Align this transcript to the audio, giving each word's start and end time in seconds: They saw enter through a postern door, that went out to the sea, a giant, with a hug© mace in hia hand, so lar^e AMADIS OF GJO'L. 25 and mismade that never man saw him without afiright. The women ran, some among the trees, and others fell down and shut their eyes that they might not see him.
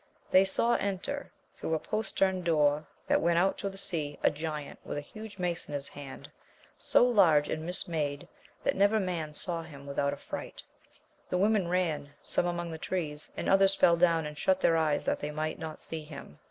They 0.31 0.45
saw 0.45 0.73
enter 0.77 1.31
through 1.53 1.75
a 1.75 1.79
postern 1.79 2.41
door, 2.41 2.87
that 3.05 3.21
went 3.21 3.37
out 3.37 3.55
to 3.59 3.69
the 3.69 3.77
sea, 3.77 4.17
a 4.23 4.31
giant, 4.31 4.79
with 4.83 4.97
a 4.97 5.03
hug© 5.03 5.37
mace 5.37 5.69
in 5.69 5.75
hia 5.79 5.91
hand, 5.93 6.31
so 6.75 7.05
lar^e 7.05 7.05
AMADIS 7.05 7.13
OF 7.13 7.13
GJO'L. 7.13 7.45
25 7.45 7.59
and 7.59 7.69
mismade 8.23 8.27
that 8.63 8.75
never 8.75 8.99
man 8.99 9.31
saw 9.31 9.61
him 9.61 9.85
without 9.85 10.11
afiright. 10.11 10.63
The 11.29 11.37
women 11.37 11.67
ran, 11.67 12.09
some 12.23 12.47
among 12.47 12.71
the 12.71 12.79
trees, 12.79 13.29
and 13.37 13.47
others 13.47 13.75
fell 13.75 13.95
down 13.95 14.25
and 14.25 14.35
shut 14.35 14.59
their 14.59 14.75
eyes 14.75 15.05
that 15.05 15.19
they 15.19 15.29
might 15.29 15.59
not 15.59 15.77
see 15.77 16.01
him. 16.03 16.39